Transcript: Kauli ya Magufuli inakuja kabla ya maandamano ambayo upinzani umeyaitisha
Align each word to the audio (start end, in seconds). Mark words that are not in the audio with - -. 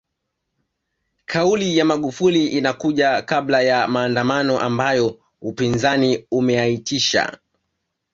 Kauli 1.25 1.77
ya 1.77 1.85
Magufuli 1.85 2.47
inakuja 2.47 3.21
kabla 3.21 3.61
ya 3.61 3.87
maandamano 3.87 4.59
ambayo 4.59 5.19
upinzani 5.41 6.27
umeyaitisha 6.31 7.37